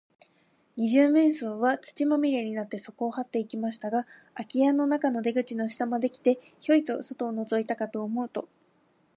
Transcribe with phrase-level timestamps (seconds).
[0.77, 8.49] 二十面相は、土まみれになって、そこをはっていきましたが、あき家の中の出口の下まで来て、ヒョイと外をのぞいたかと思うと、